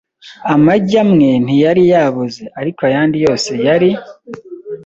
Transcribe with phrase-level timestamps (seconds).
[0.53, 3.89] Amagi amwe ntiyari yaboze, ariko ayandi yose yari.